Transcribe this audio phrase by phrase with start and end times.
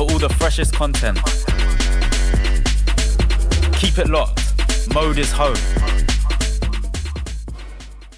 [0.00, 1.18] for all the freshest content.
[3.74, 4.40] Keep it locked.
[4.94, 5.54] Mode is home.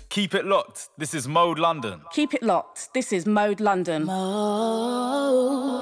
[0.09, 0.91] Keep it locked.
[0.97, 2.03] This is Mode London.
[2.13, 2.95] Keep it locked.
[2.95, 4.05] This is Mode London.
[4.05, 5.73] Mode.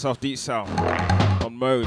[0.00, 1.86] Myself Deepsound on mode.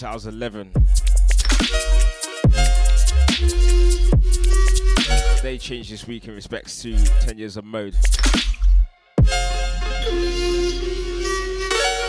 [0.00, 0.72] The house of 2011.
[5.42, 7.94] They changed this week in respects to 10 years of mode.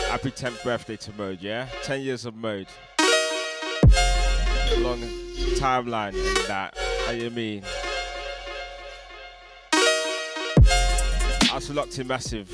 [0.09, 1.67] Happy 10th birthday to mode, yeah?
[1.83, 2.67] 10 years of mode.
[4.77, 5.01] Long
[5.55, 6.77] timeline and that.
[7.05, 7.63] How you mean?
[11.51, 12.51] Out to Locked in Massive.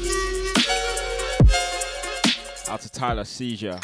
[2.70, 3.80] Out to Tyler Seizure.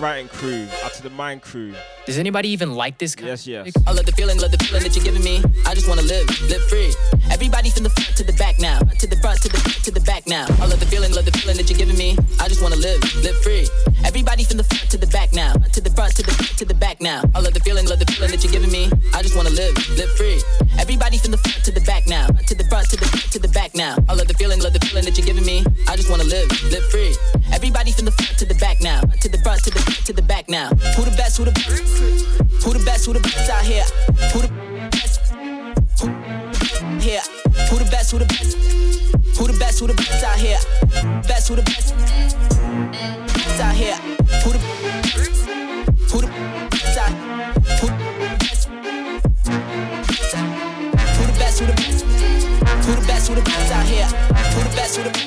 [0.00, 0.66] Brighton crew.
[0.82, 1.74] Out to the Mind crew.
[2.06, 3.26] Does anybody even like this guy?
[3.26, 3.70] Yes, yes.
[3.86, 5.44] I love the feeling, love the feeling that you're giving me.
[5.66, 6.90] I just wanna live, live free.
[7.30, 10.00] Everybody from the front to the back now, to the front to the to the
[10.00, 10.46] back now.
[10.56, 12.16] I love the feeling, love the feeling that you're giving me.
[12.40, 13.68] I just wanna live, live free.
[14.02, 16.74] Everybody from the front to the back now, to the front to the to the
[16.74, 17.20] back now.
[17.34, 18.88] I love the feeling, love the feeling that you're giving me.
[19.12, 20.40] I just wanna live, live free.
[20.80, 23.06] Everybody from the front to the back now, to the front to the
[23.36, 24.00] to the back now.
[24.08, 25.60] I love the feeling, love the feeling that you're giving me.
[25.92, 27.12] I just wanna live, live free.
[29.50, 30.68] Front to the to the back now.
[30.96, 31.38] Who the best?
[31.38, 32.64] Who the best?
[32.64, 33.06] Who the best?
[33.06, 33.84] Who the best out here?
[34.32, 34.50] Who the
[34.90, 35.20] best?
[36.00, 36.06] Who
[37.00, 37.22] here?
[37.68, 38.12] Who the best?
[38.12, 38.56] Who the best?
[39.38, 39.80] Who the best?
[39.80, 40.58] Who the best out here?
[41.26, 41.48] Best?
[41.48, 41.99] Who the best?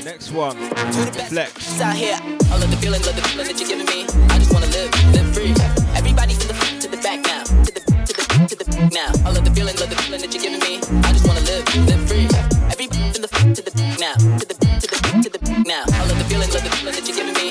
[0.03, 0.57] Next one.
[0.59, 1.29] Best?
[1.29, 1.79] Flex.
[1.79, 2.19] out here?
[2.19, 4.03] I love the feeling, love the feeling that you're giving me.
[4.27, 5.55] I just wanna live, live free.
[5.95, 9.11] Everybody from the to the back now, to the to the to the now.
[9.23, 10.83] I love the feeling, love the feeling that you're giving me.
[11.07, 12.27] I just wanna live, live free.
[12.67, 15.85] Everybody from the to the now, to the to the to the now.
[15.87, 17.42] I love the feeling, love the feeling that you're giving me.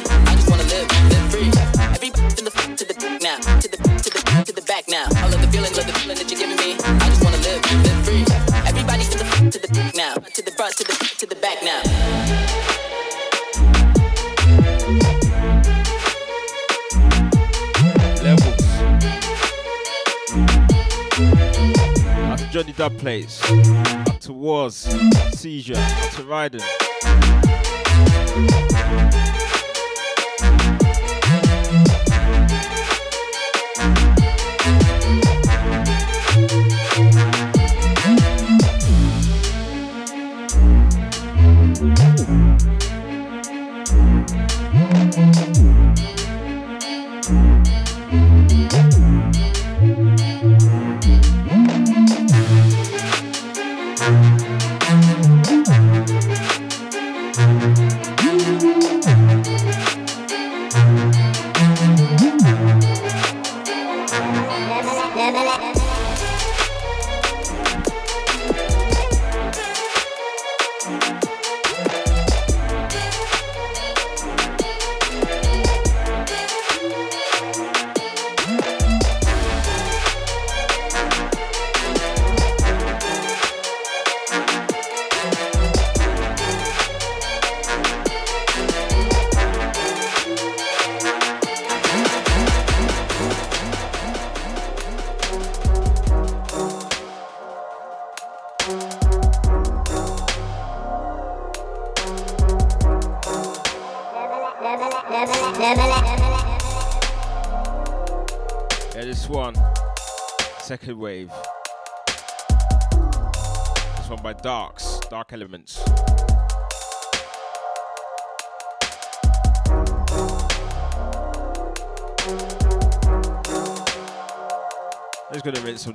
[22.82, 23.41] Dub Plates.
[24.08, 24.89] Up to Wars.
[25.34, 25.77] Seizure.
[26.10, 26.58] To.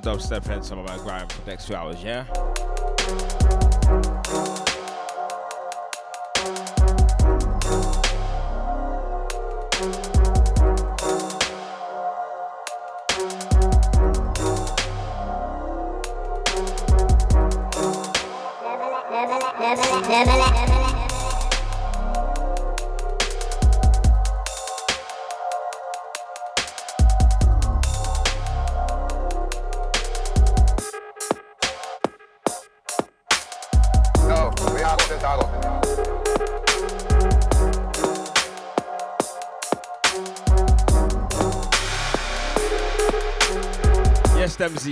[0.02, 2.24] Some dubstep and some of my grime for the next two hours, yeah?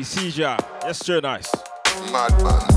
[0.07, 0.57] Seizure.
[0.85, 1.51] Yes, sure, nice.
[2.13, 2.75] Madman.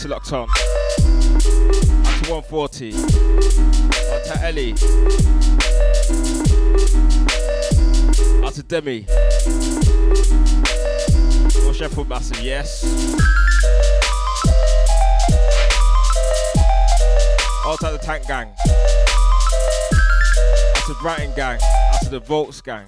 [0.00, 0.48] Everyone locked to locked on.
[2.30, 2.94] 140.
[2.94, 4.72] Out to Ellie.
[8.44, 9.06] Out to Demi.
[11.66, 12.84] Or Sheffield Massive, yes.
[17.66, 18.48] Out to the Tank Gang.
[20.76, 21.58] Out to Brighton Gang.
[21.92, 22.86] Out to the Volks Gang.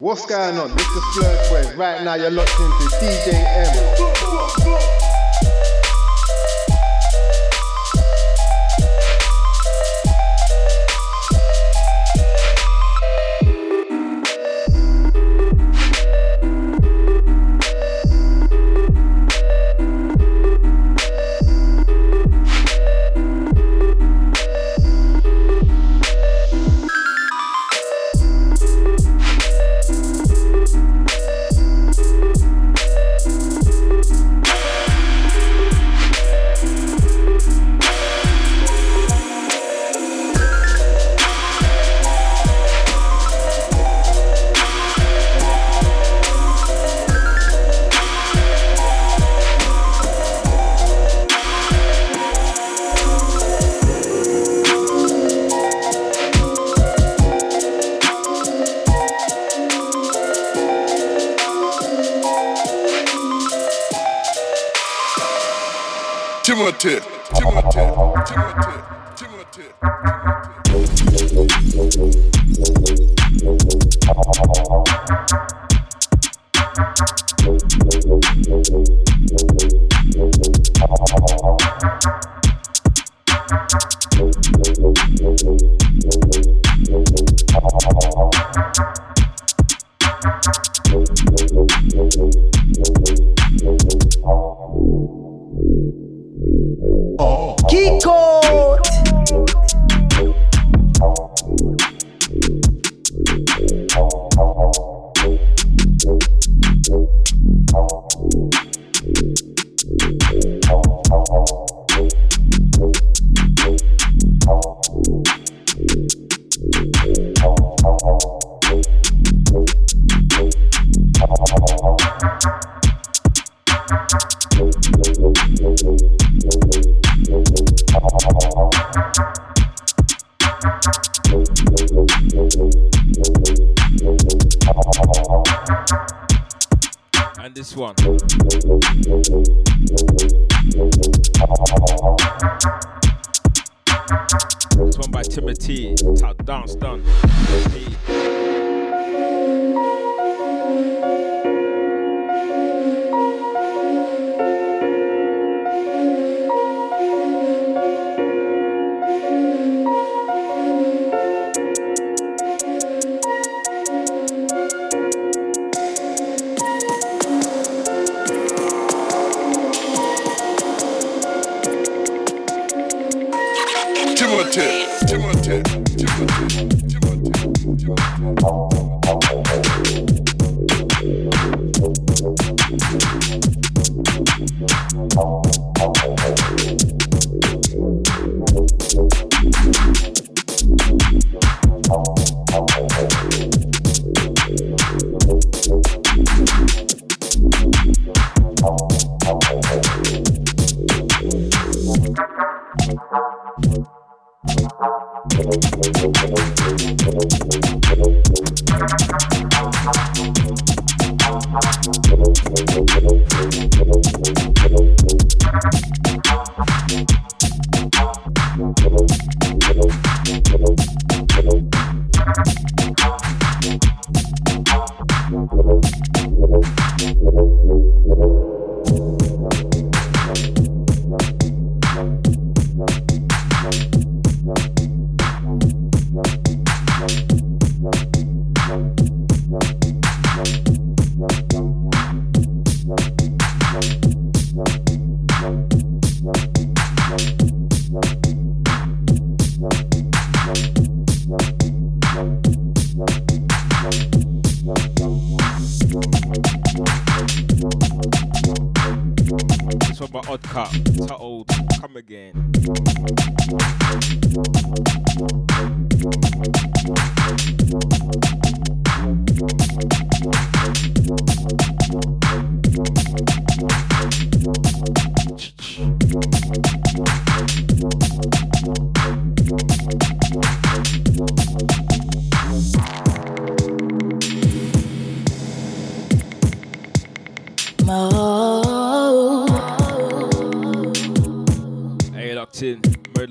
[0.00, 0.70] What's going on?
[0.76, 1.74] This is.
[1.74, 4.27] Right now you're locked into DJ M.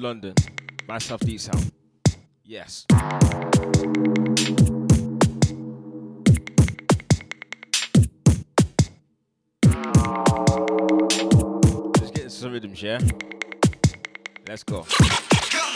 [0.07, 0.33] London.
[0.87, 1.69] Myself, Deepsound.
[2.45, 2.85] Yes.
[11.97, 12.99] Just getting some rhythms, yeah?
[14.47, 14.85] Let's go.
[15.51, 15.75] Come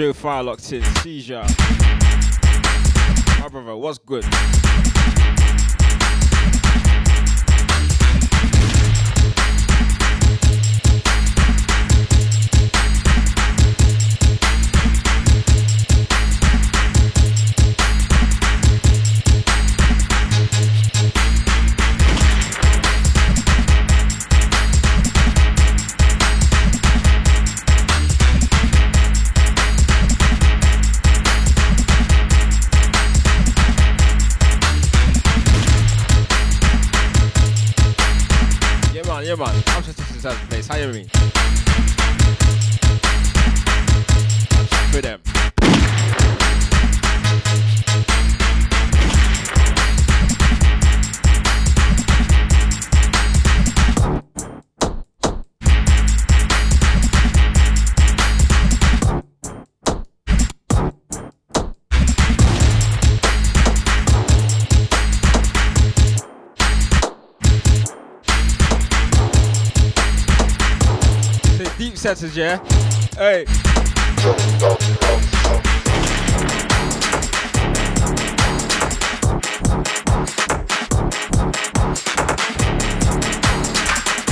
[0.00, 0.82] Joe Fire in.
[1.02, 1.44] Seizure.
[3.38, 4.24] My brother, what's good?
[40.22, 41.04] Jackson's out of the me.
[44.92, 45.39] For them.
[72.00, 72.56] Senses, yeah?
[73.14, 73.44] Hey.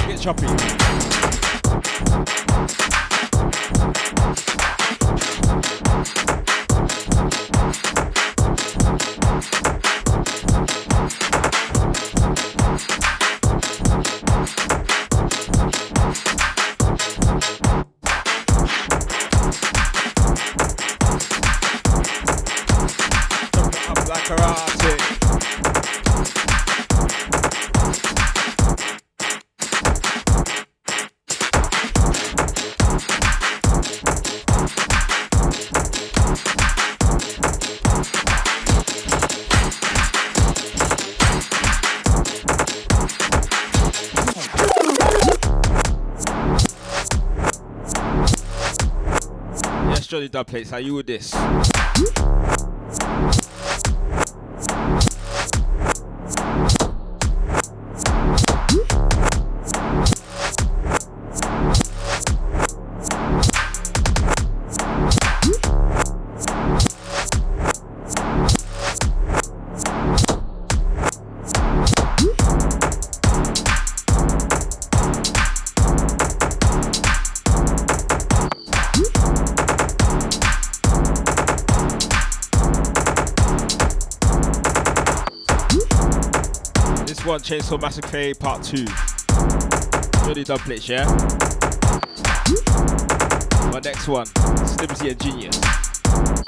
[0.07, 0.78] Get choppy.
[50.09, 50.71] Johnny Dubplates.
[50.71, 51.35] How you with this?
[87.49, 88.85] Chainsaw Massacre Part 2.
[90.27, 91.07] Johnny Dubplate, yeah?
[93.73, 96.48] My next one, Slimzy and Genius.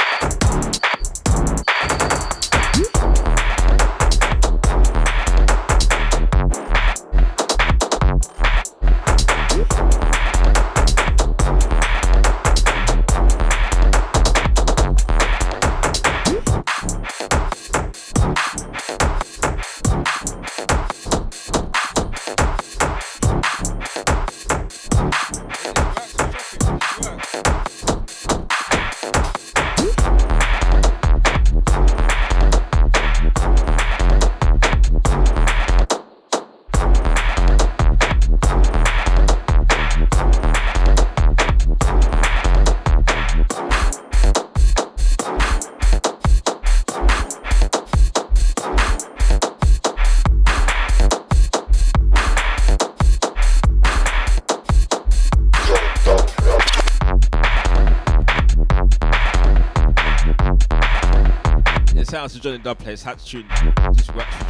[62.20, 63.46] Out to Johnny Dubplate, hat tune.
[63.94, 64.44] Just works for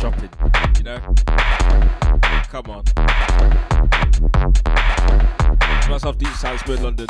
[0.76, 0.98] you know?
[2.50, 2.82] Come on.
[5.88, 7.06] Myself Deepsound Spirit London.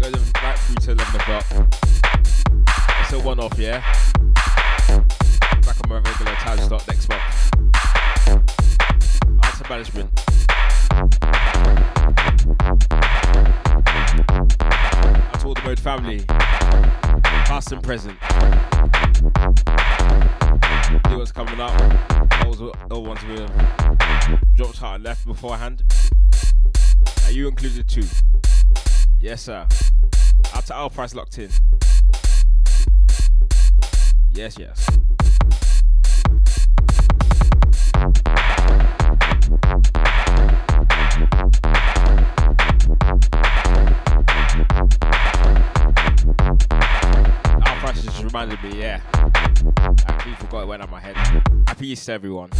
[0.00, 0.10] Go
[0.42, 1.46] right through to 11 o'clock.
[3.00, 3.78] It's a one off, yeah?
[4.88, 7.22] Back on my regular time slot next month.
[9.56, 10.16] To management.
[15.36, 16.24] To all the Mode family,
[17.46, 18.18] past and present.
[21.46, 22.42] Coming up.
[22.42, 23.36] Those were the ones we
[24.56, 25.84] dropped out and left beforehand.
[27.24, 28.02] Are you included too?
[29.20, 29.64] Yes, sir.
[30.54, 31.50] Out to our price locked in.
[34.32, 34.95] Yes, yes.
[51.86, 52.50] Easter, everyone.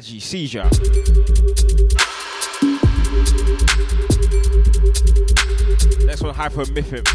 [0.00, 0.64] JB, Seizure.
[6.06, 7.06] Next one, Hyper Mythic.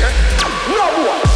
[0.00, 1.27] And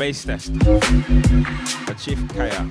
[0.00, 0.50] bass test.
[0.66, 2.64] A Chief Kaya.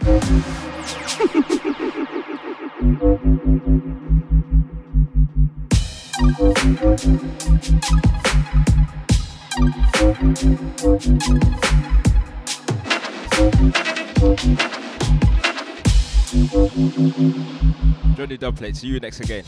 [18.15, 19.44] Johnny Dubplate, see you next again.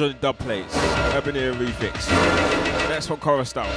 [0.00, 0.74] 100 dub plates.
[1.14, 2.08] Urban Era Refix.
[2.88, 3.68] Next one, Chorus Style.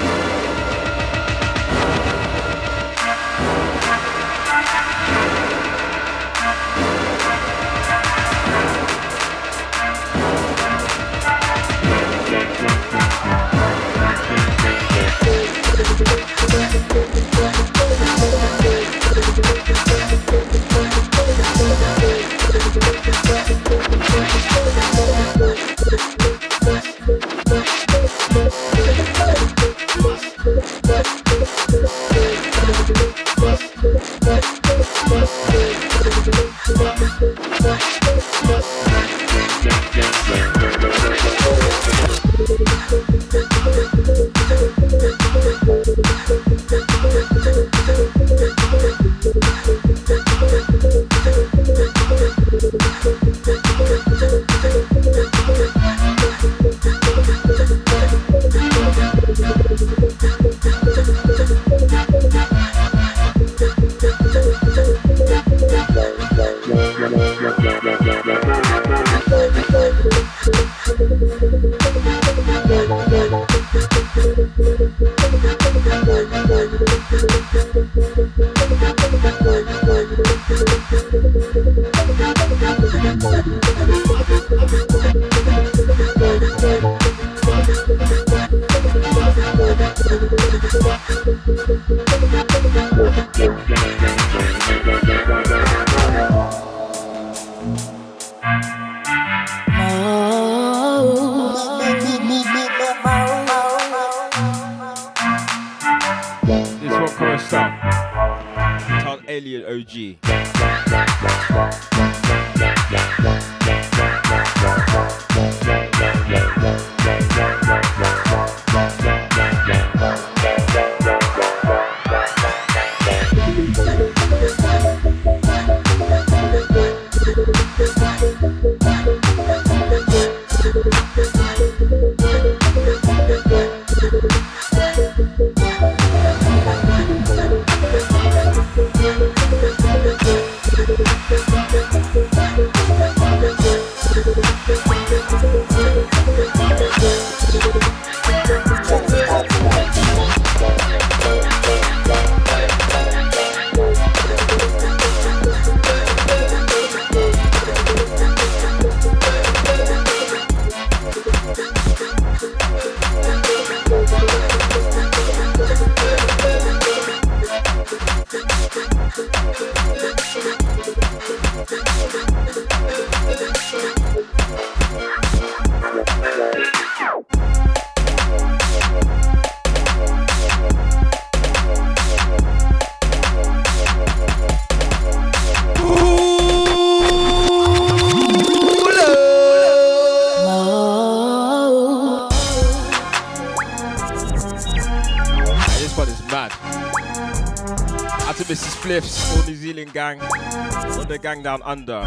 [198.43, 198.75] To Mrs.
[198.75, 202.03] Spliffs, all New Zealand gang, all the gang down under.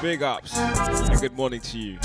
[0.00, 1.98] Big ups and good morning to you.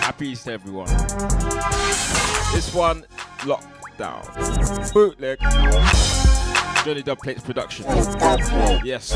[0.00, 0.88] Happy Easter, everyone.
[2.54, 3.04] This one,
[3.40, 4.94] lockdown.
[4.94, 5.40] Bootleg.
[6.86, 7.84] Johnny Dubplates production.
[8.82, 9.12] Yes.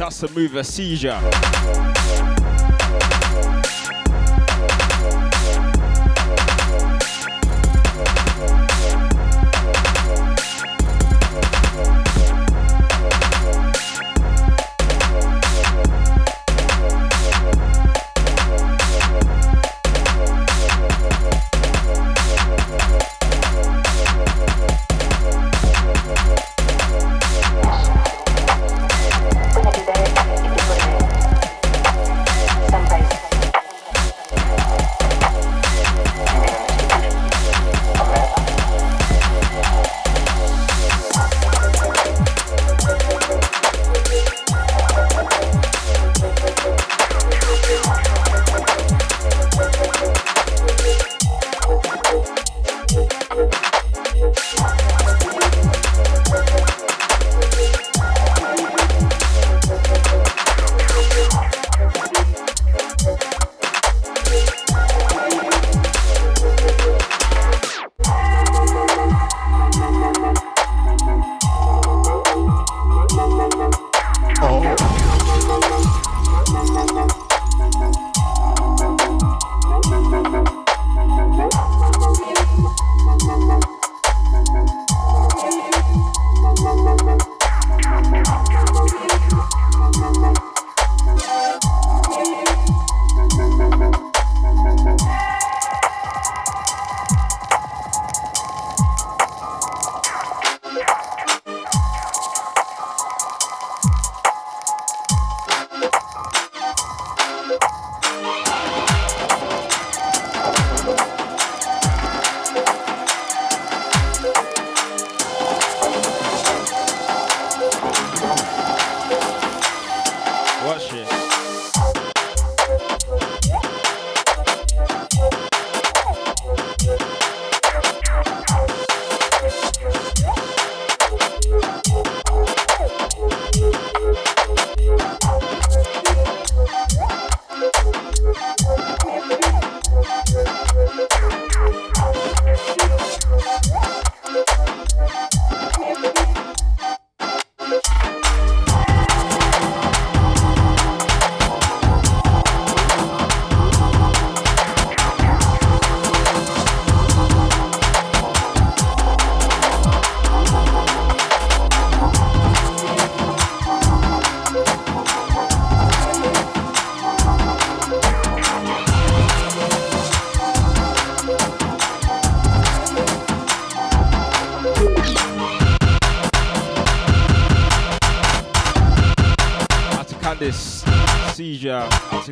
[0.00, 1.99] Just to move a seizure.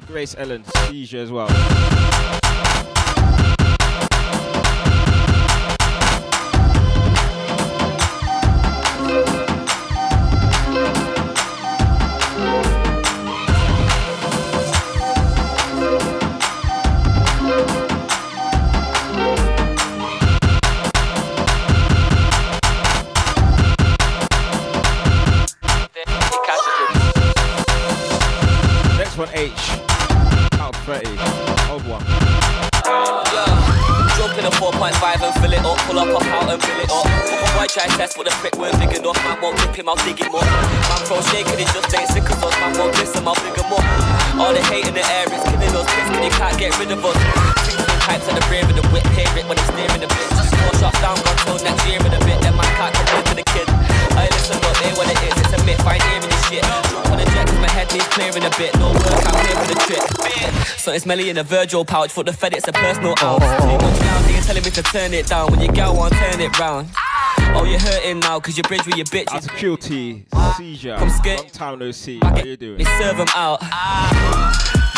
[0.08, 1.47] Grace Ellen, seizure as well.
[61.08, 62.12] Smelly in a Virgil pouch.
[62.12, 63.42] For the Fed, it's a personal ounce.
[63.42, 65.50] Too much now, you telling me to turn it down.
[65.50, 66.90] When your gal won't turn it round.
[67.56, 69.24] Oh, you're hurting now, cause you bridge with your bitch.
[69.32, 70.24] That's QT,
[70.58, 70.96] seizure.
[70.98, 71.38] Come skit.
[71.38, 72.18] Long time no see.
[72.22, 72.76] How you doing?
[72.76, 73.62] Me serve them out.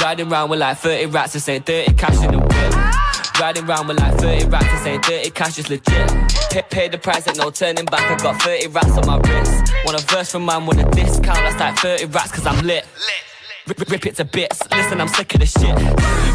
[0.03, 3.41] Riding round with like 30 rats to say dirty cash in the whip.
[3.41, 6.11] Riding round with like 30 rats to say dirty cash is legit.
[6.51, 8.11] Pay, pay the price and no turning back.
[8.11, 9.73] I got 30 racks on my wrist.
[9.85, 12.85] Want a verse from man with a discount, that's like 30 racks cause I'm lit.
[12.85, 13.30] lit.
[13.67, 14.63] Rip, rip it to bits.
[14.71, 15.75] Listen, I'm sick of this shit.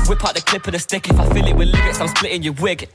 [0.07, 1.09] Whip out the clip of the stick.
[1.09, 2.87] If I fill it with lyrics, I'm splitting your wig.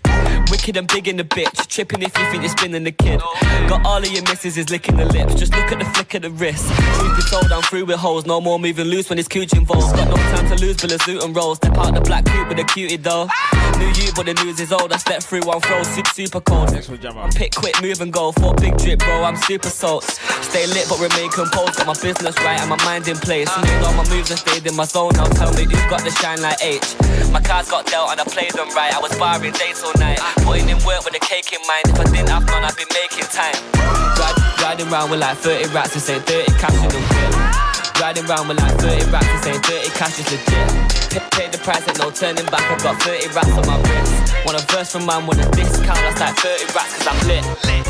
[0.50, 1.66] Wicked and big in the bitch.
[1.66, 3.20] Tripping if you think you're spinning the kid.
[3.68, 5.34] Got all of your misses is licking the lips.
[5.34, 6.66] Just look at the flick of the wrist.
[6.68, 8.24] Truth be told, I'm through with holes.
[8.24, 9.96] No more moving loose when it's cooch involved.
[9.96, 11.56] Got no time to lose, Bill a suit and roll.
[11.56, 13.28] Step out the black coupe with a cutie though.
[13.78, 14.92] New you, but the news is old.
[14.92, 16.70] I step through one throw, super, super cold.
[17.34, 18.32] Pick quick, move and go.
[18.32, 19.24] For big drip, bro.
[19.24, 20.04] I'm super salt.
[20.04, 21.76] Stay lit, but remain composed.
[21.76, 23.48] Got my business right and my mind in place.
[23.62, 25.12] Made all my moves and stayed in my zone.
[25.14, 26.94] Now tell me who's got the shine like H.
[27.34, 28.94] My cards got dealt and I played them right.
[28.94, 30.18] I was barring dates all night.
[30.46, 31.90] Putting in work with a cake in mind.
[31.90, 33.58] If I didn't have none, I'd be making time.
[34.18, 38.00] Ride, riding around with like 30 racks and saying 30 cash in the whip.
[38.00, 41.30] Riding around with like 30 racks and saying 30 cash is legit.
[41.34, 42.62] Pay, the price and no turning back.
[42.70, 44.14] I got 30 racks on my wrist.
[44.46, 45.98] Want a verse from man with a discount.
[46.06, 47.89] That's like 30 racks cause I'm lit.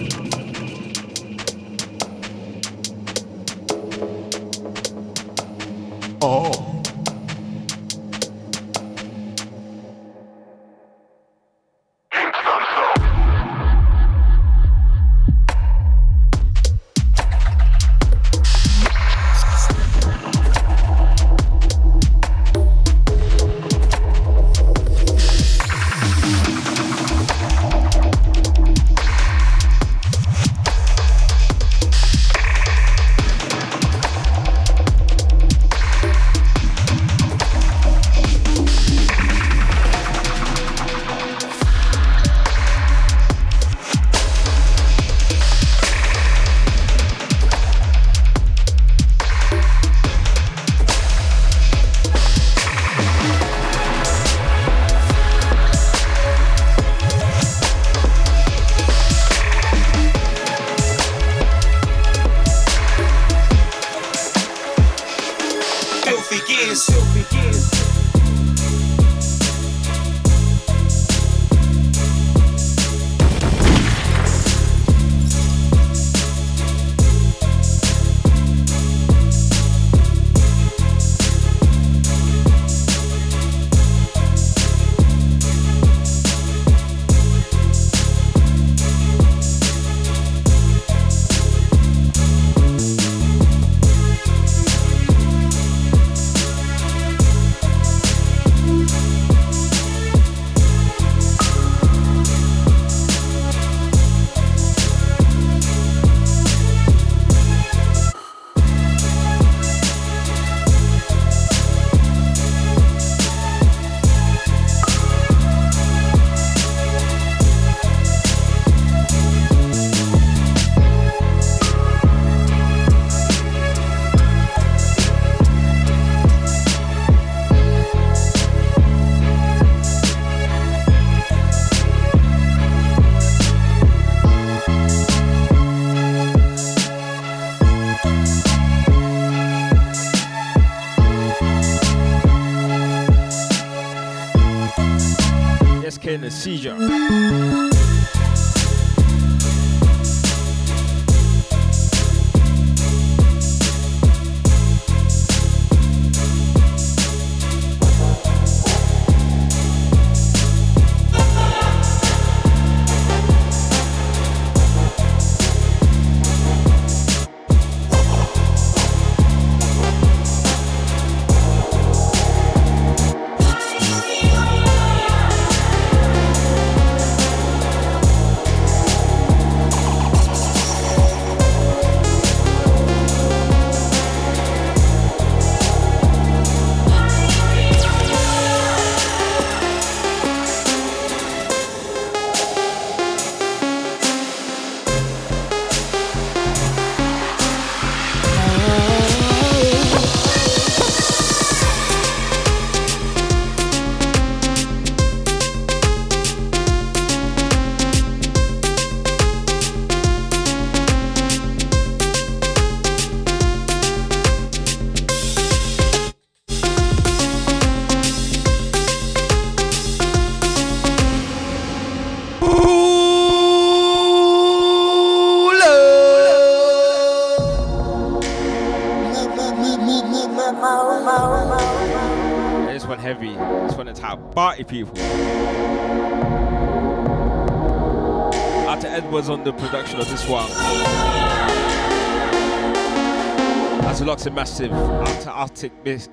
[244.69, 244.73] Massive.
[244.73, 246.11] Out to Arctic Mist.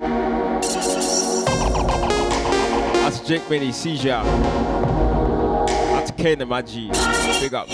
[3.05, 4.23] To Jake Mini, Seizure.
[5.93, 6.89] That's and Magi.
[7.39, 7.67] Big up.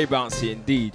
[0.00, 0.90] rebounds 型地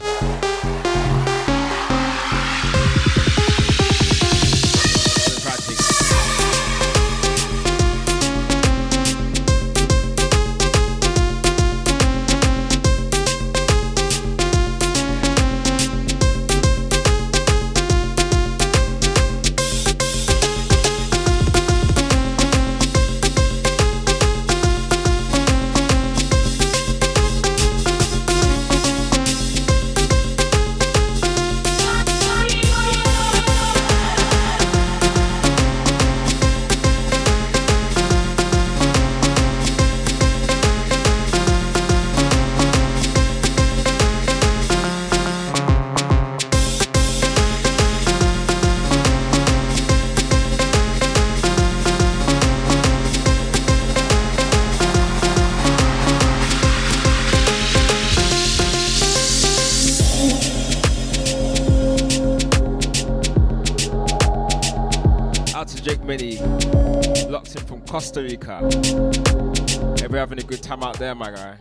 [70.65, 71.55] time out there, my guy.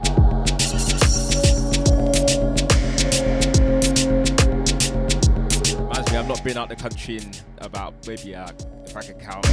[5.78, 8.48] Reminds me, I've not been out the country in about maybe, uh,
[8.86, 9.44] if I can count,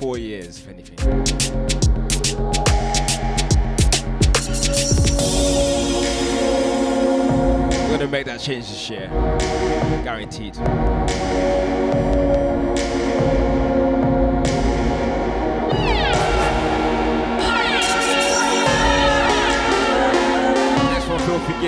[0.00, 0.98] four years, if anything.
[7.84, 9.08] We're gonna make that change this year,
[10.02, 10.56] guaranteed.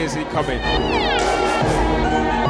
[0.03, 2.41] One, he Gears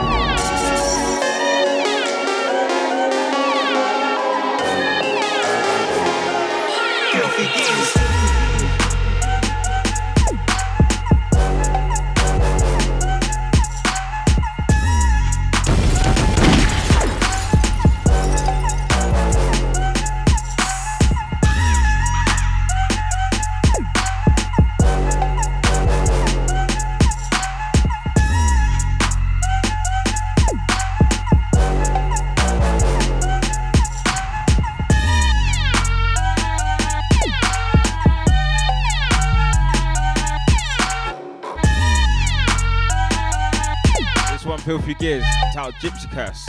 [44.65, 46.49] Filthy Gears, titled Gypsy Curse.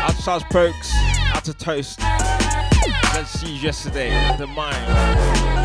[0.00, 0.92] Out to Charles Pokes,
[1.32, 2.00] out to Toast.
[3.14, 5.61] Let's see you yesterday, the mind.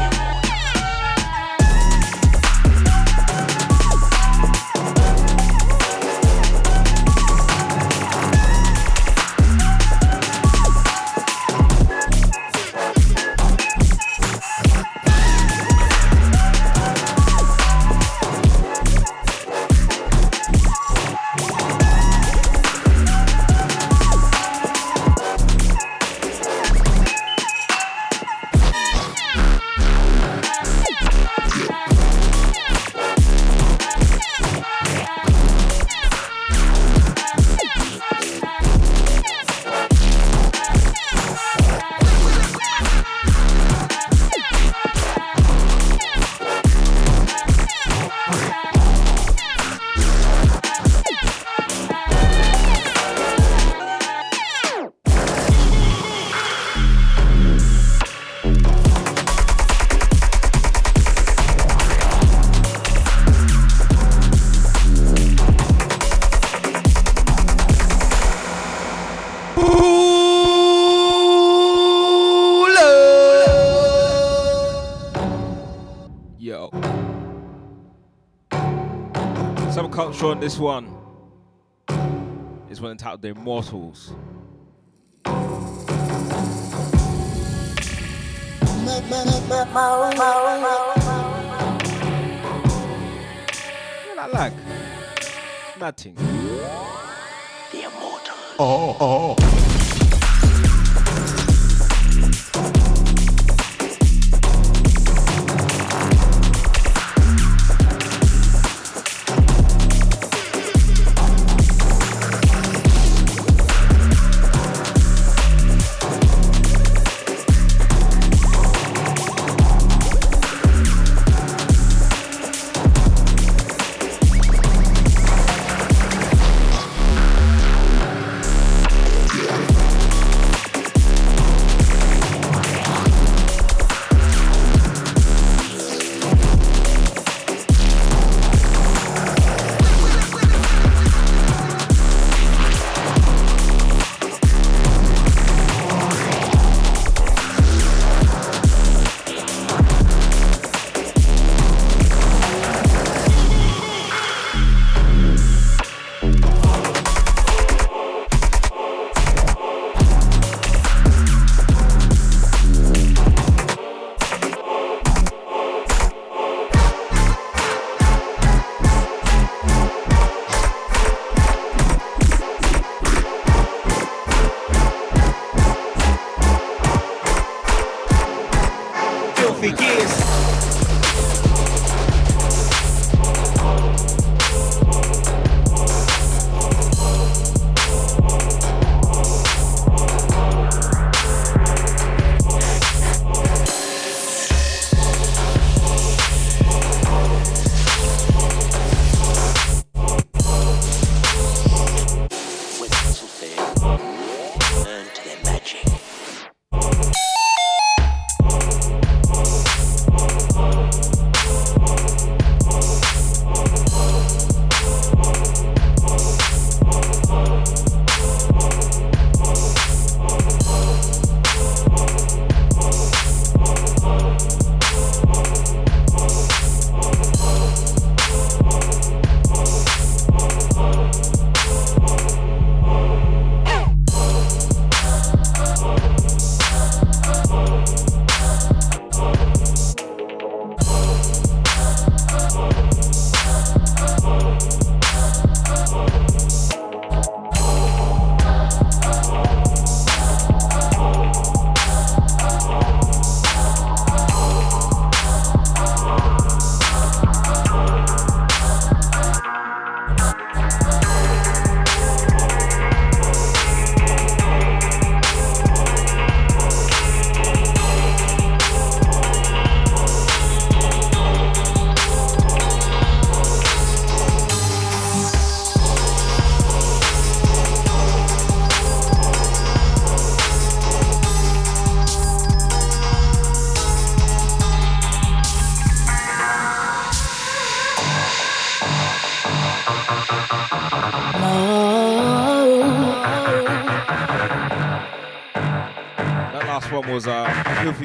[80.37, 80.95] want this one.
[82.69, 84.13] It's one entitled The Immortals.
[94.05, 94.53] What I like?
[95.79, 96.15] Nothing.
[97.71, 98.55] The Immortals.
[98.59, 99.35] Oh, oh.
[99.39, 99.66] oh.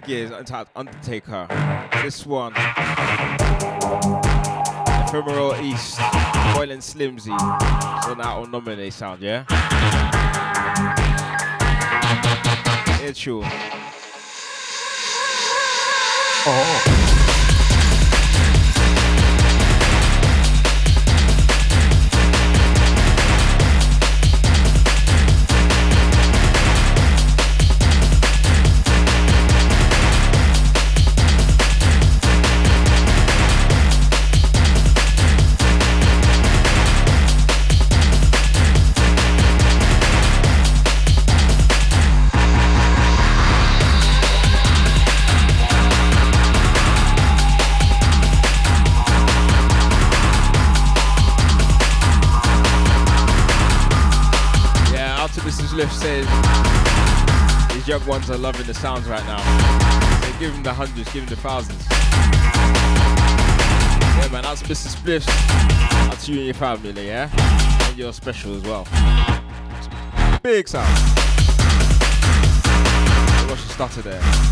[0.09, 1.47] Entitled Undertaker.
[2.03, 2.53] This one,
[5.07, 5.99] Ephemeral East,
[6.55, 7.37] Boylan Slimzy.
[8.05, 9.45] So now on nominate sound, yeah?
[13.05, 13.43] It's true.
[16.45, 17.02] Oh.
[58.33, 59.39] Are loving the sounds right now.
[60.20, 61.87] So give them the hundreds, give them the thousands.
[64.18, 64.89] Yeah, man, that's Mr.
[64.97, 65.26] Spliff.
[66.09, 67.28] That's you and your family, yeah?
[67.89, 68.87] And you're special as well.
[70.43, 70.89] Big sound.
[73.51, 74.52] Watch the stutter there.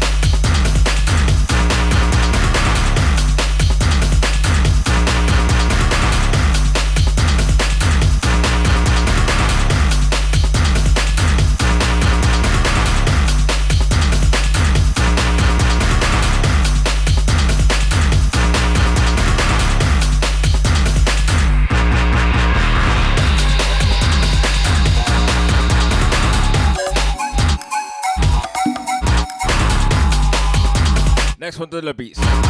[31.80, 32.49] The beats.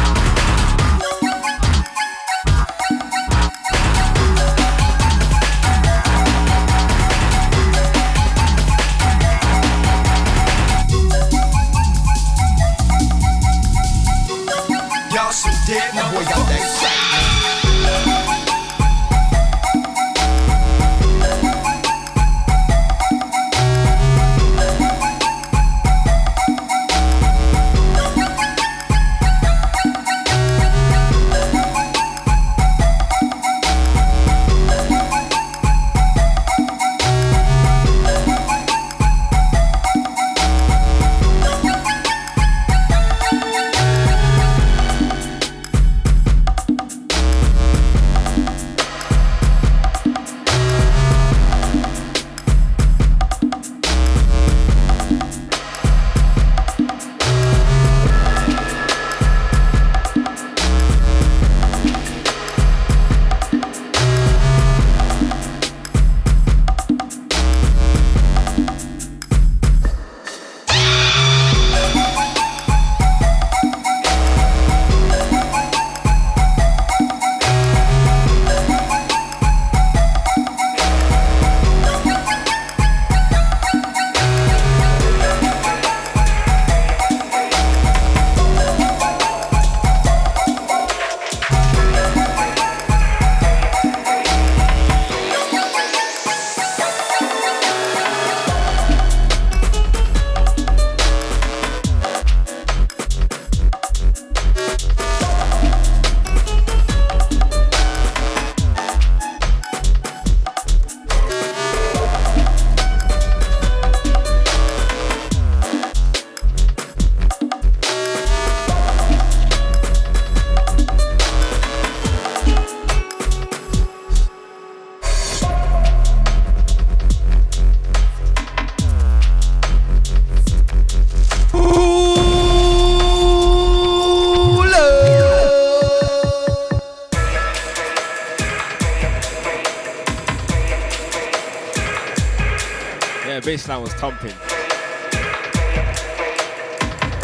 [143.51, 144.33] Bassline was thumping.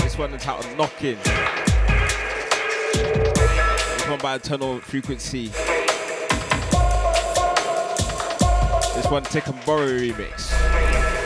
[0.03, 1.17] This one entitled Knocking.
[3.93, 5.47] This one by Eternal Frequency.
[8.95, 11.16] This one Take and Borrow remix.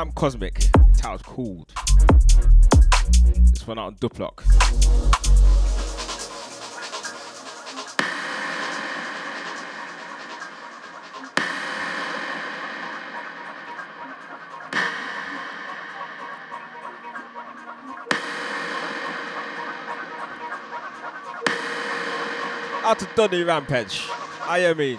[0.00, 0.56] Sam Cosmic.
[0.88, 1.70] It's how it's called.
[3.50, 4.46] This one out on Duplock.
[22.82, 24.08] Out to Donny Rampage.
[24.40, 24.98] I mean.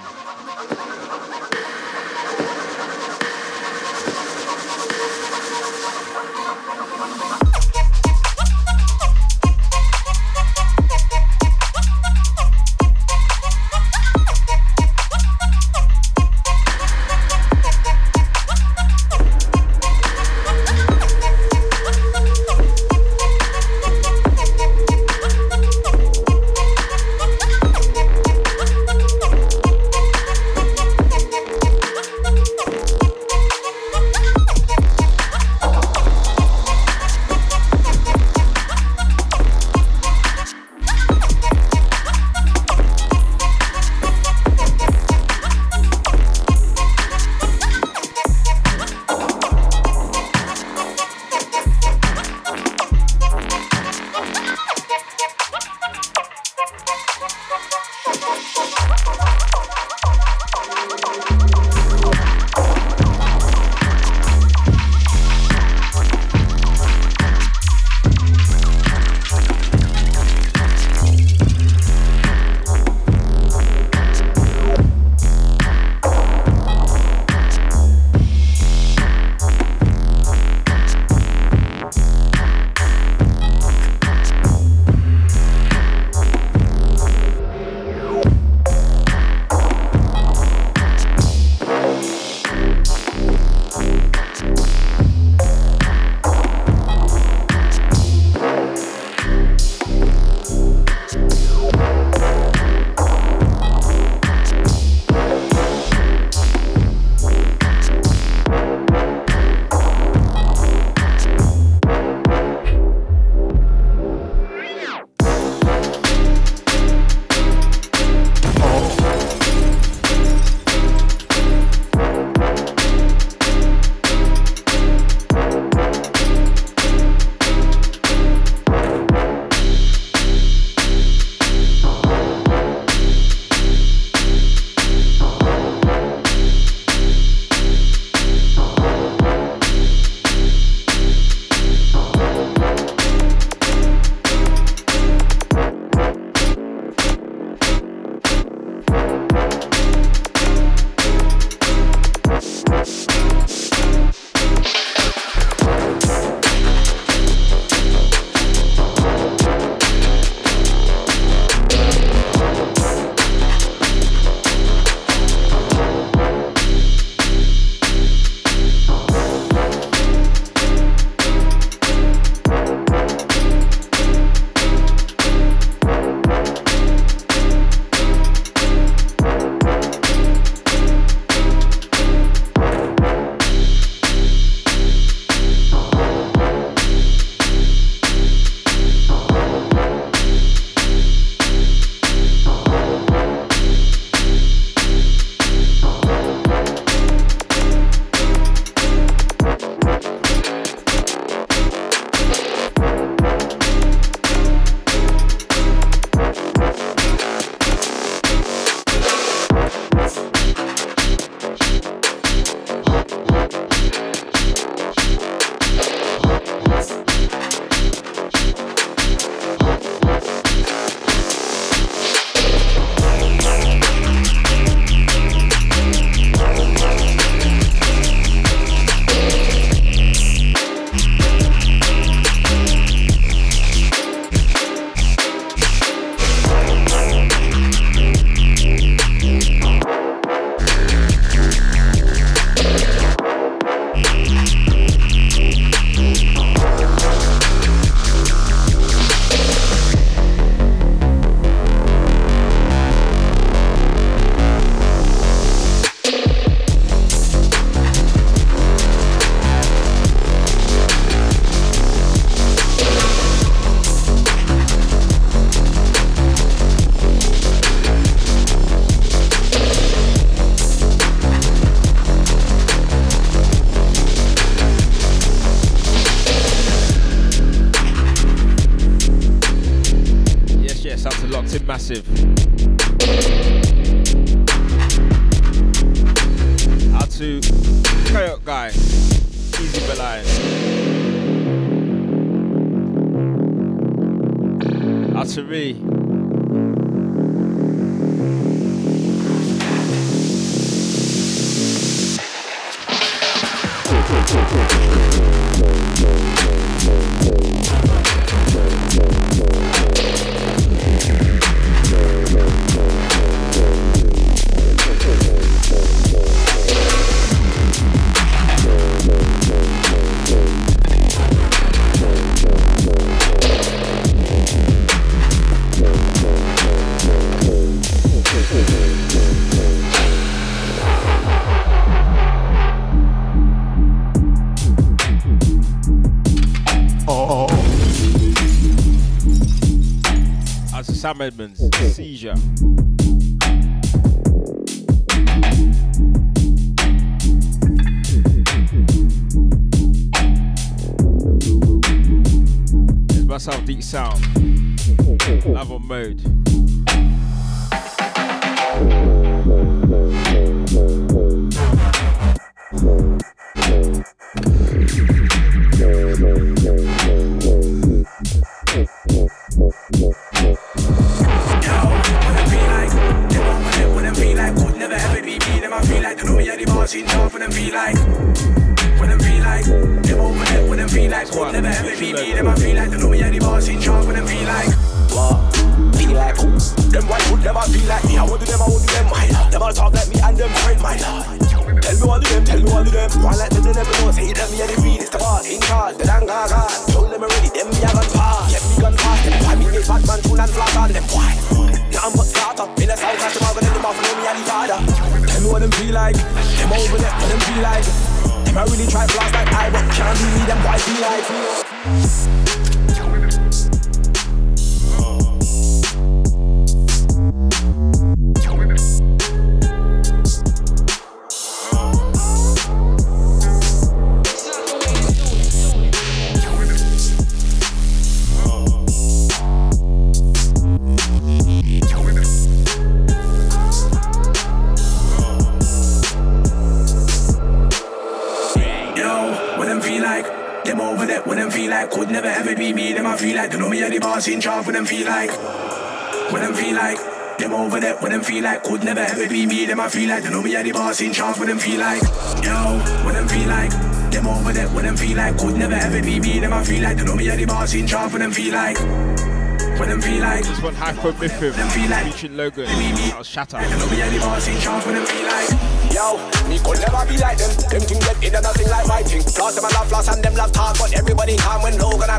[464.18, 464.82] Boss in charge.
[464.82, 465.54] What them feel like.
[465.94, 466.18] Yo,
[466.50, 467.54] me could never be like them.
[467.70, 469.22] Them things get in and nothing like my thing.
[469.22, 472.18] Plus them I love floss and them love talk, but everybody calm when Logan I.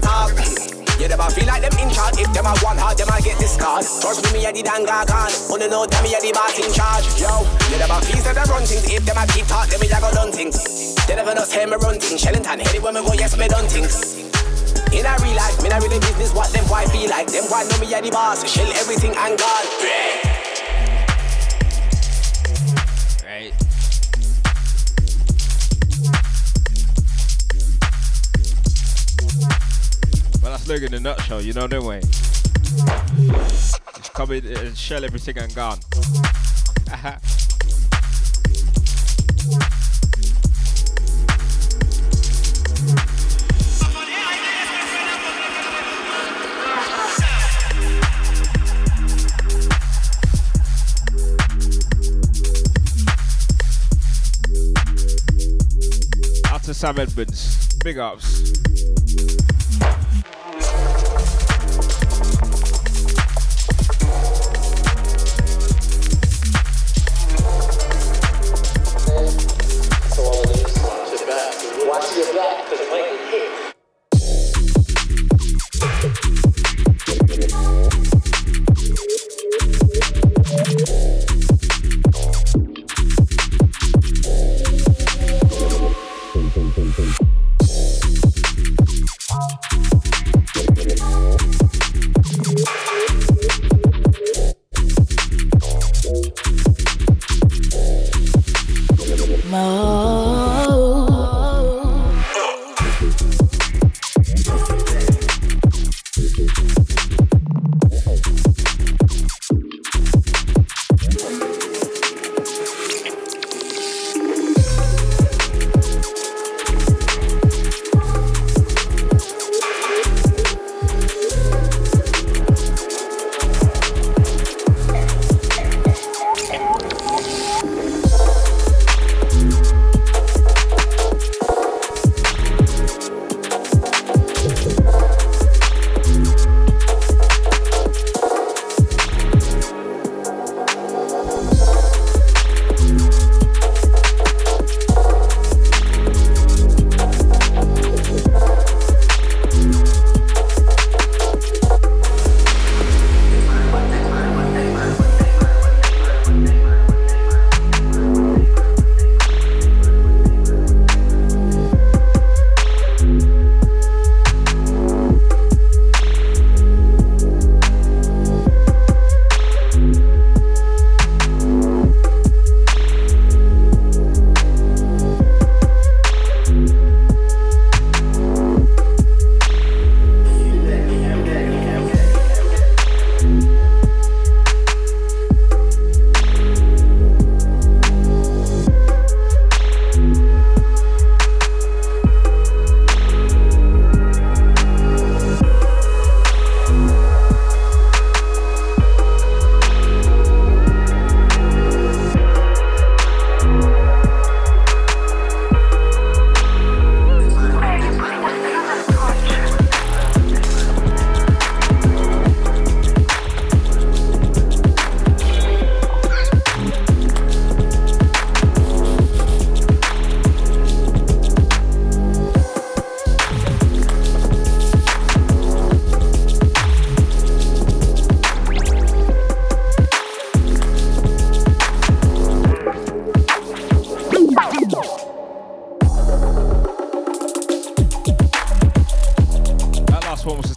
[1.01, 2.23] Yeah, them I feel like them in charge.
[2.23, 3.59] If them I one hard, them I get this.
[3.59, 5.35] Trust me, me a the danga gone.
[5.51, 7.19] Wanna know them, me a the boss in charge.
[7.19, 7.43] Yo,
[7.75, 8.87] them I feel that them run things.
[8.87, 10.63] If them I keep talk, them me a go done things.
[11.11, 12.23] They never know say me run things.
[12.23, 14.22] Shellington, head it when me go, yes, me done things.
[14.93, 17.27] In a real life, me not really business what them boy feel like.
[17.27, 18.47] Them boy know me a the boss.
[18.47, 19.65] Shell everything and gone.
[23.25, 23.55] Right.
[30.43, 32.01] Well, that's Logan in a nutshell, you know, no way.
[33.97, 35.79] Just come in and shell everything and gone.
[56.83, 57.69] Sam Edmonds.
[57.85, 58.43] Big ups.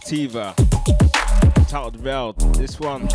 [0.06, 0.54] Sativa,
[1.68, 2.38] titled Veiled.
[2.54, 3.08] This one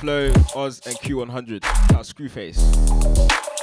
[0.00, 3.59] Flow, Oz, and Q100, titled Screwface.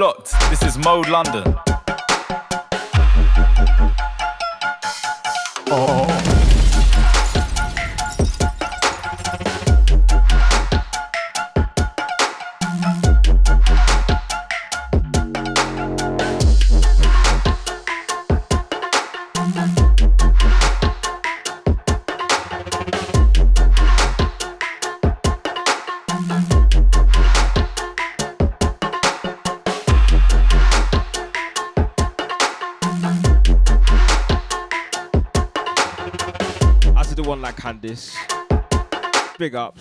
[0.00, 0.32] Locked.
[0.48, 1.59] This is Mode London.
[39.40, 39.80] Big ups.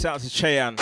[0.00, 0.76] Shout out to Cheyenne.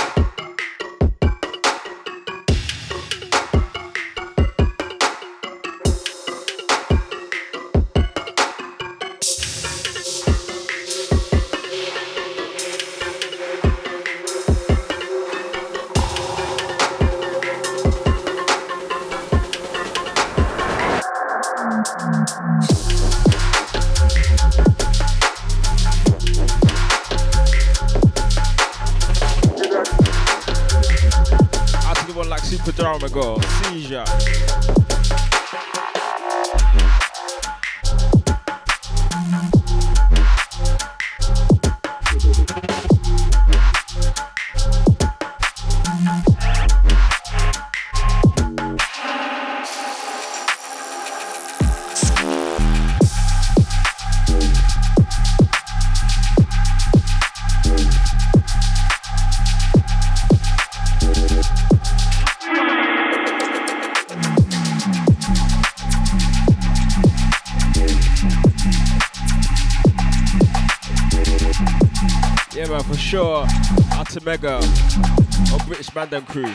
[74.11, 76.53] To Mega of British Mandem crew.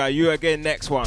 [0.00, 1.06] Are you again next one.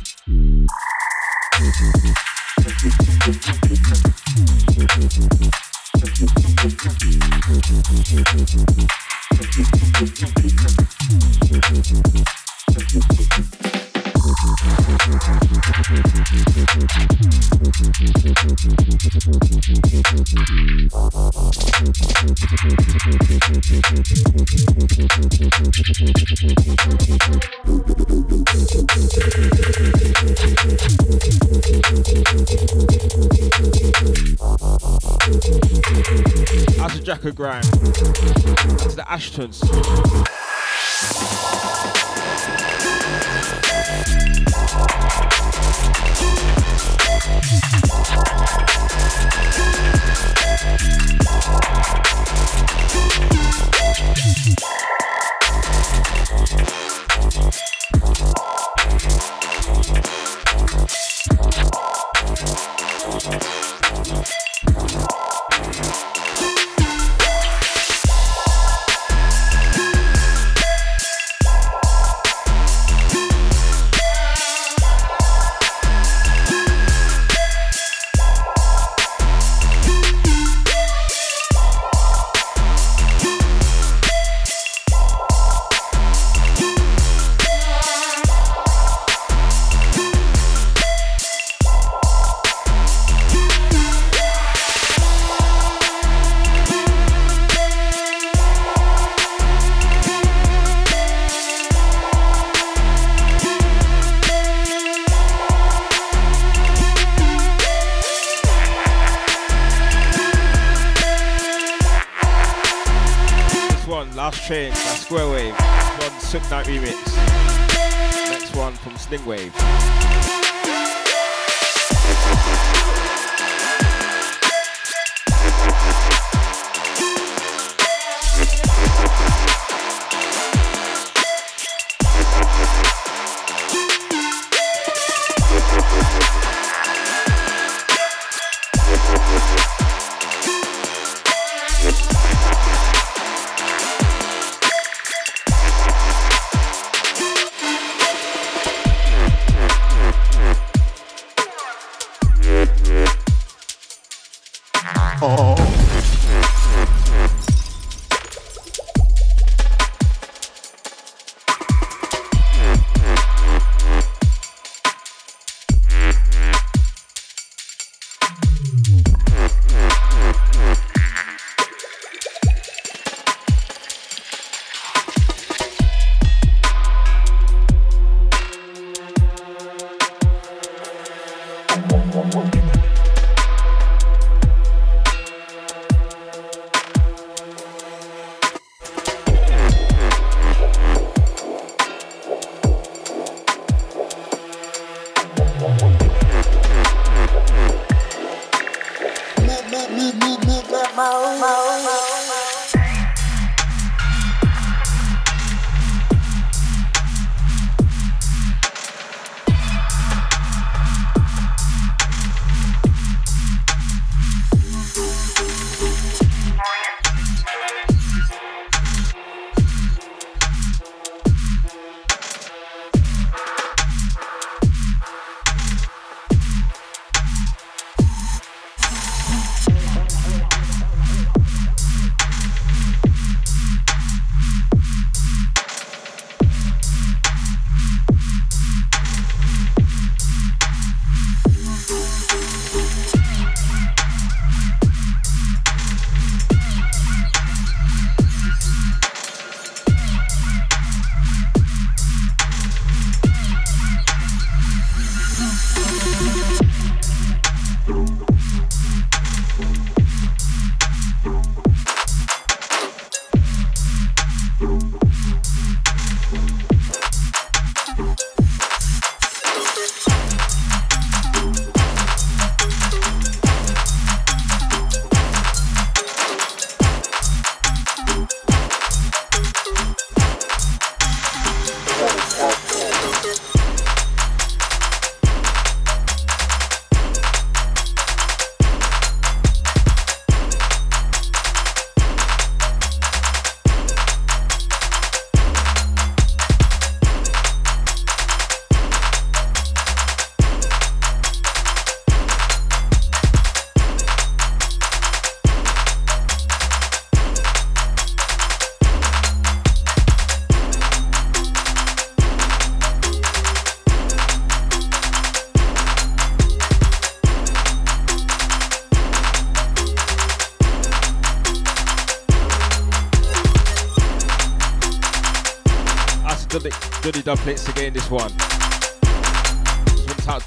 [327.23, 328.31] Plates again, this one.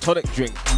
[0.00, 0.73] Tonic drink.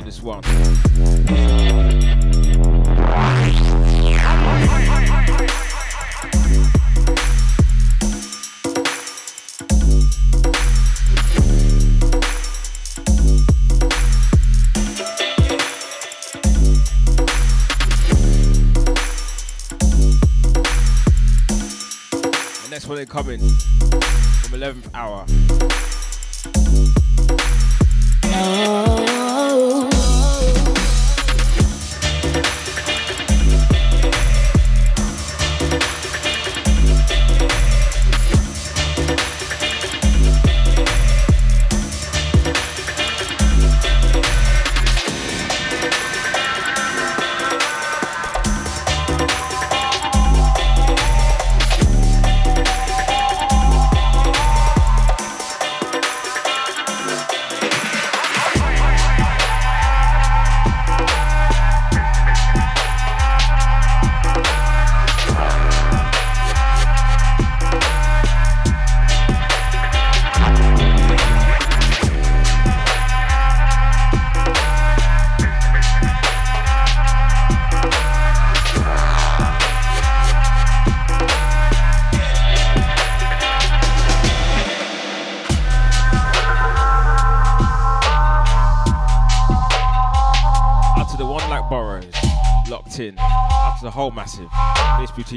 [0.00, 0.71] This one.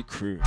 [0.03, 0.39] Crew.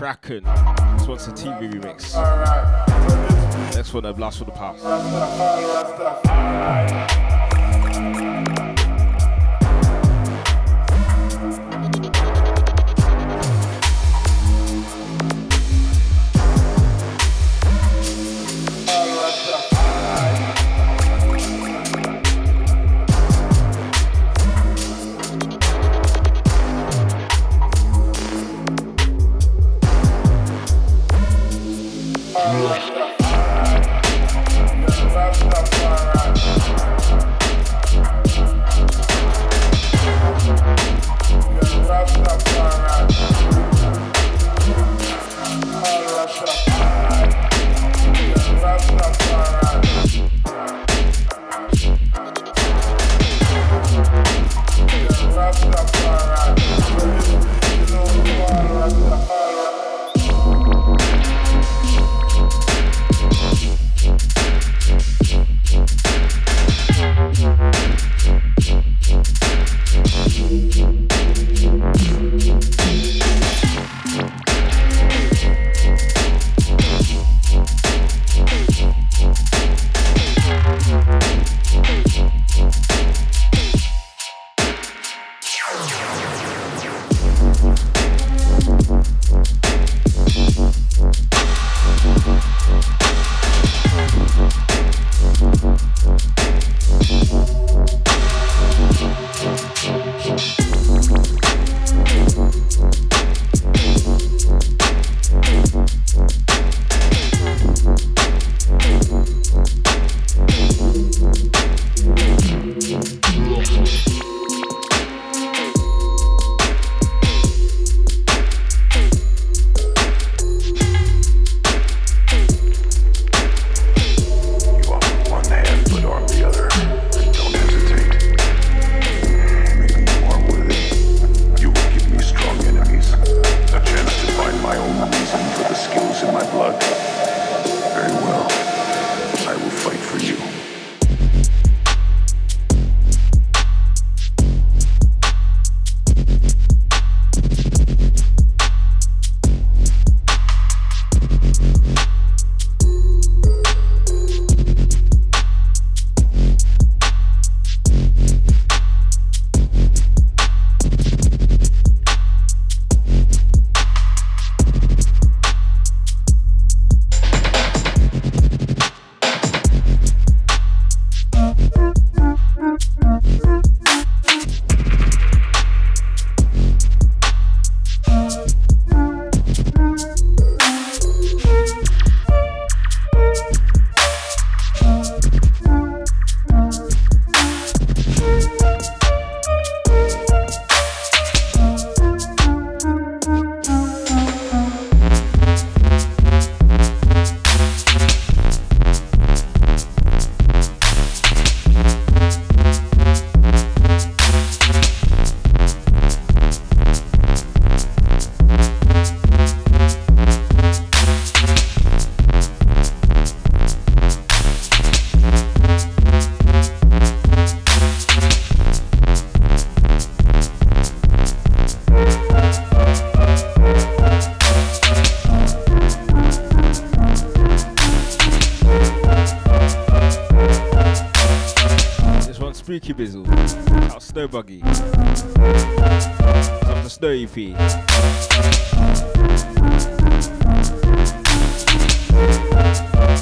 [0.00, 0.44] Kraken.
[0.96, 2.14] This one's a TV remix.
[3.74, 4.82] Next one, I blast for the past.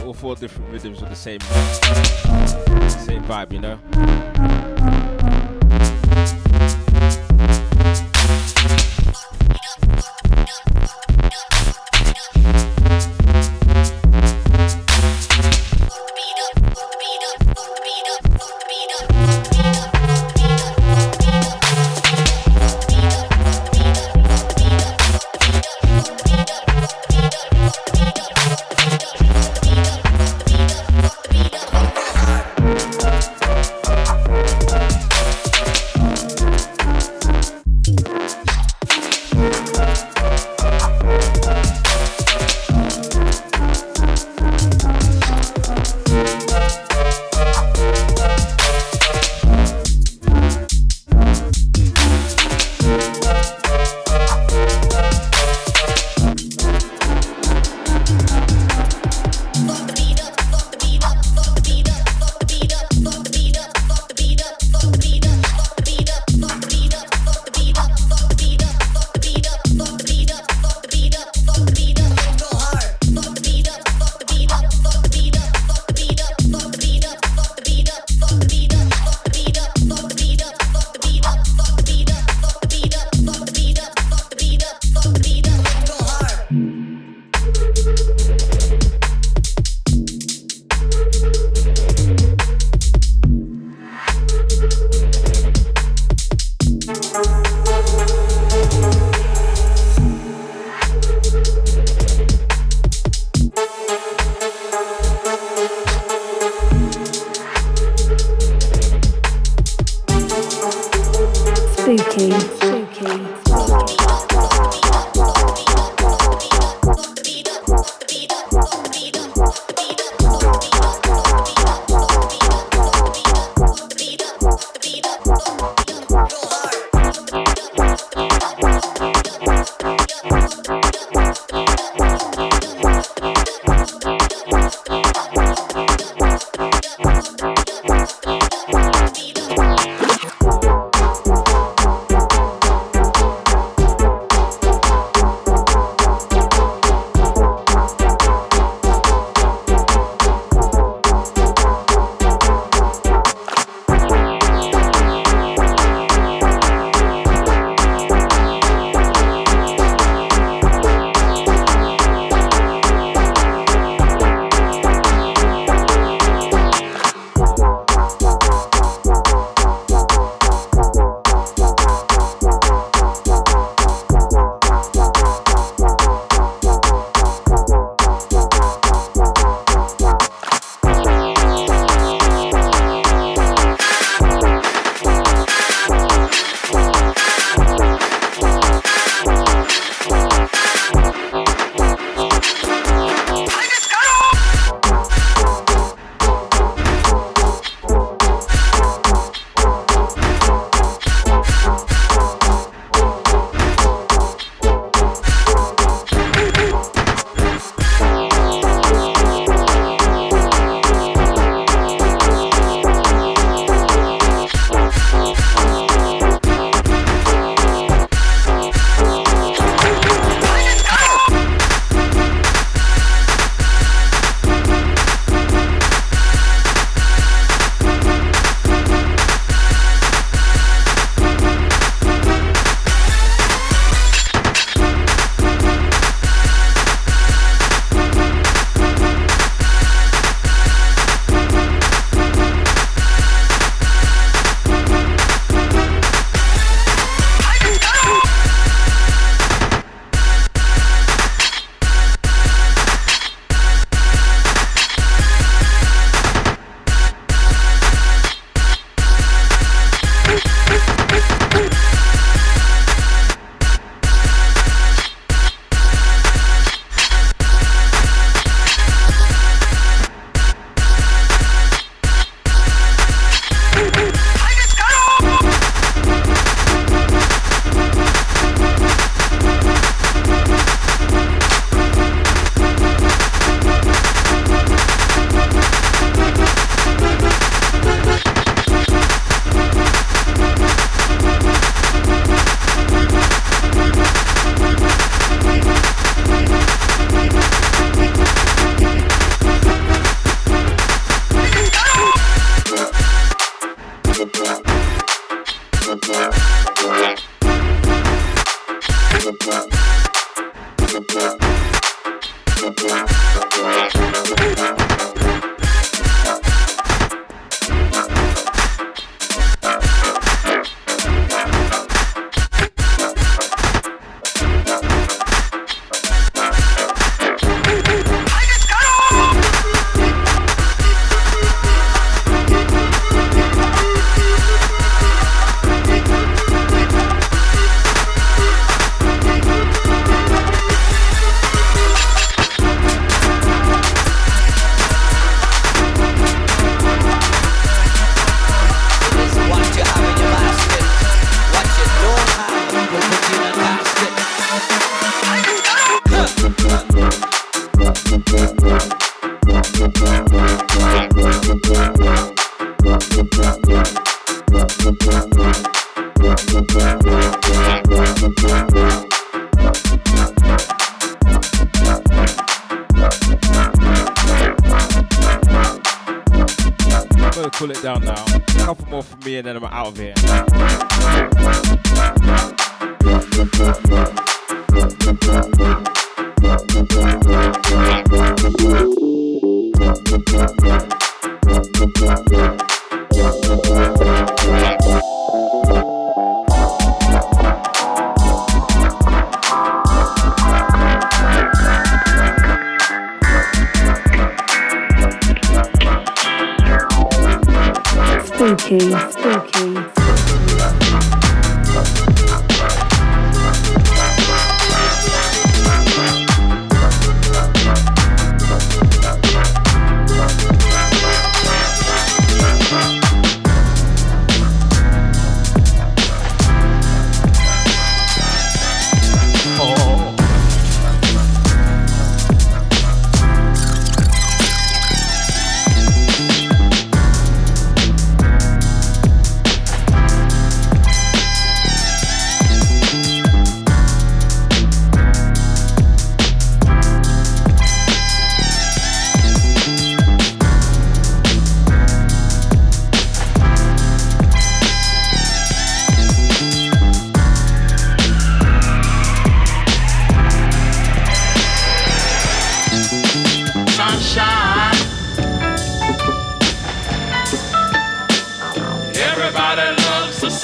[0.02, 1.40] All four different rhythms with the same
[3.04, 5.07] same vibe, you know?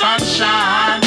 [0.05, 1.03] sunshine.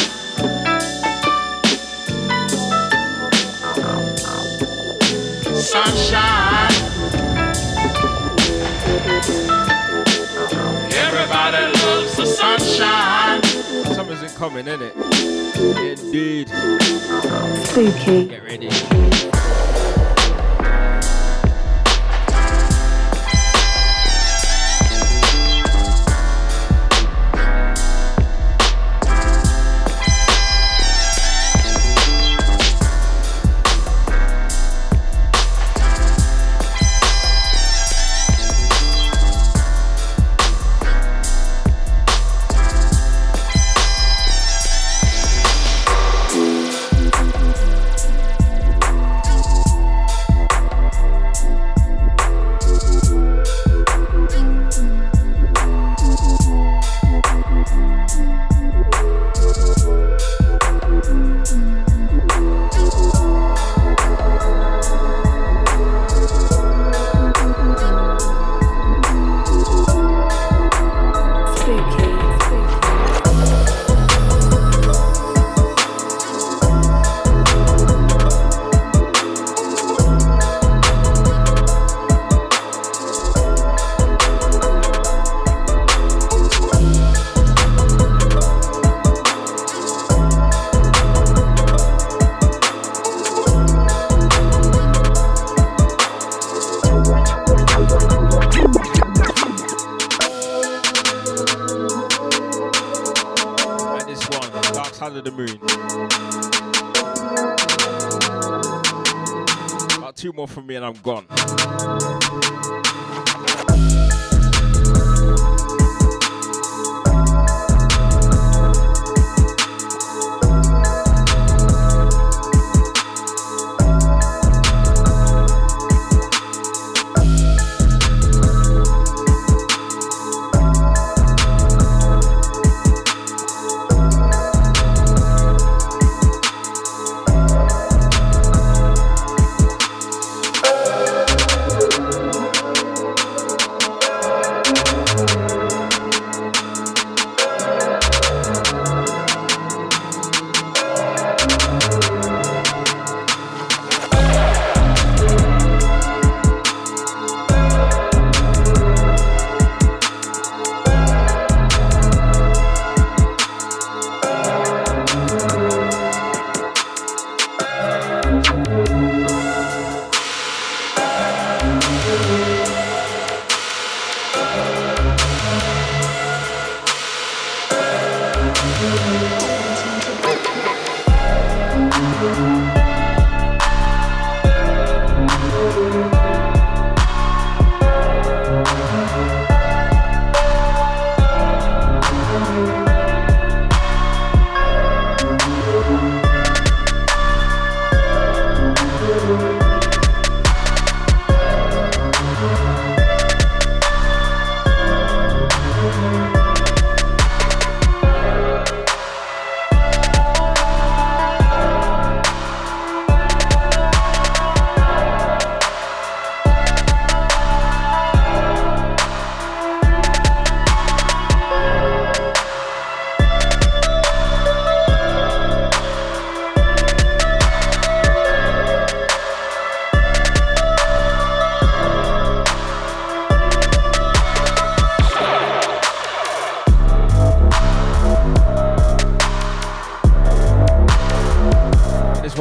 [5.53, 6.72] Sunshine.
[10.91, 13.44] Everybody loves the sunshine.
[13.94, 14.95] Summer's in coming, isn't it?
[16.02, 16.49] Indeed.
[17.68, 18.26] Spooky.
[18.26, 19.27] Get ready.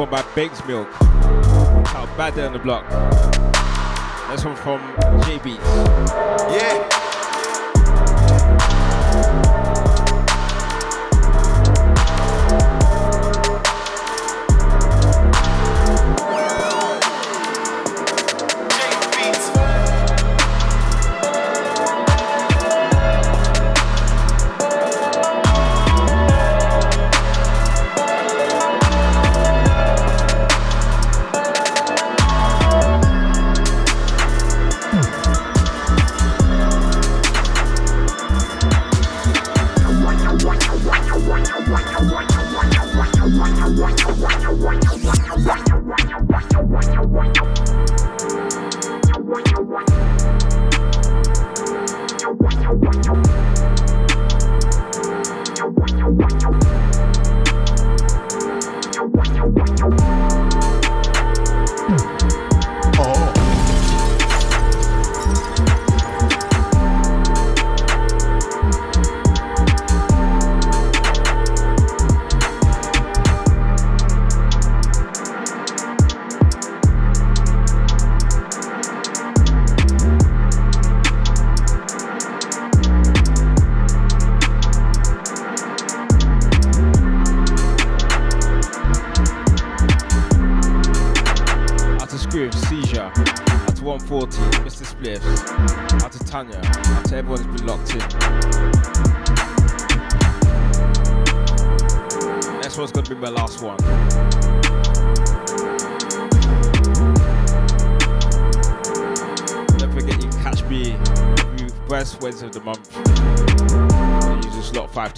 [0.07, 0.87] One by Bakes Milk.
[1.87, 2.87] How bad they on the block.
[4.29, 4.79] This one from
[5.21, 5.55] JB.
[6.51, 6.96] Yeah.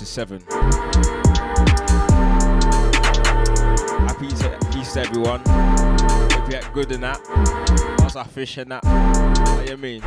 [0.09, 0.41] 7.
[4.07, 5.41] Happy Easter, everyone.
[5.45, 7.19] Hope you had good in that.
[7.99, 8.83] Lots of fish and that.
[8.83, 10.01] What you mean?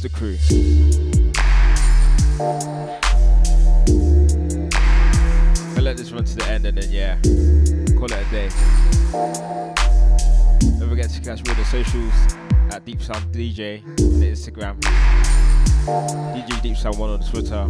[0.00, 0.36] The crew.
[5.76, 7.20] I'll let this run to the end and then, yeah,
[7.96, 8.48] call it a day.
[10.80, 12.14] Don't forget to catch me on the socials
[12.72, 14.80] at Deepsound DJ on the Instagram,
[16.34, 17.68] DJ Deepsound 1 on Twitter,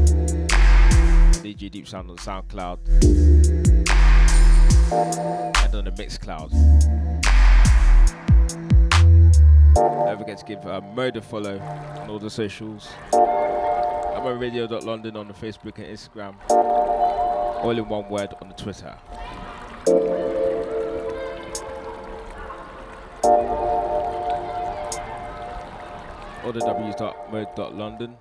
[1.42, 2.78] DJ Deepsound on SoundCloud,
[5.66, 7.11] and on the Mixcloud.
[9.74, 12.88] Don't forget to give uh, Murder follow on all the socials.
[13.12, 16.34] I'm on radio.london on the Facebook and Instagram.
[16.50, 18.94] All in one word on the Twitter.
[26.44, 28.16] Or the w's.mode.london.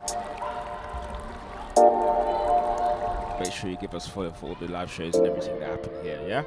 [3.40, 5.70] Make sure you give us a follow for all the live shows and everything that
[5.70, 6.44] happen here, yeah?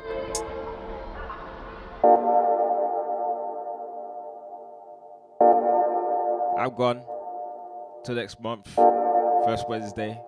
[6.65, 7.05] I'm gone
[8.05, 8.75] till next month,
[9.45, 10.19] first Wednesday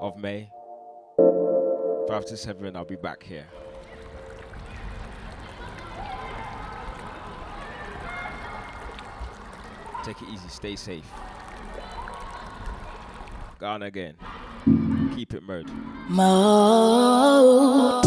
[0.00, 0.50] of May.
[2.08, 3.44] 5 to 7, I'll be back here.
[10.04, 11.04] Take it easy, stay safe.
[13.58, 14.14] Gone again.
[15.14, 15.70] Keep it murder.
[16.08, 18.00] Mo.